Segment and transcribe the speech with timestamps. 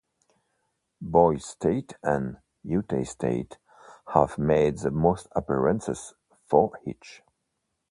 [1.03, 3.59] Boise State and Utah State
[4.15, 6.15] have made the most appearances,
[6.49, 7.21] four each.